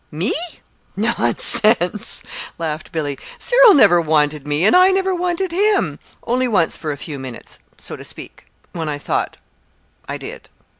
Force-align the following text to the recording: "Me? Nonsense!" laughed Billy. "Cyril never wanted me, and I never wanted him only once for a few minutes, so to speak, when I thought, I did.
"Me? 0.09 0.33
Nonsense!" 0.97 2.23
laughed 2.57 2.91
Billy. 2.91 3.19
"Cyril 3.37 3.75
never 3.75 4.01
wanted 4.01 4.47
me, 4.47 4.65
and 4.65 4.75
I 4.75 4.89
never 4.89 5.13
wanted 5.13 5.51
him 5.51 5.99
only 6.23 6.47
once 6.47 6.75
for 6.75 6.91
a 6.91 6.97
few 6.97 7.19
minutes, 7.19 7.59
so 7.77 7.95
to 7.95 8.03
speak, 8.03 8.47
when 8.71 8.89
I 8.89 8.97
thought, 8.97 9.37
I 10.09 10.17
did. 10.17 10.49